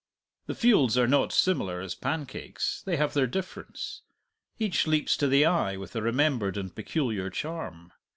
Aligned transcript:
The 0.47 0.55
fields 0.55 0.97
are 0.97 1.05
not 1.05 1.31
similar 1.31 1.79
as 1.79 1.93
pancakes; 1.93 2.81
they 2.87 2.97
have 2.97 3.13
their 3.13 3.27
difference; 3.27 4.01
each 4.57 4.87
leaps 4.87 5.15
to 5.17 5.27
the 5.27 5.45
eye 5.45 5.77
with 5.77 5.95
a 5.95 6.01
remembered 6.01 6.57
and 6.57 6.73
peculiar 6.73 7.29
charm. 7.29 7.93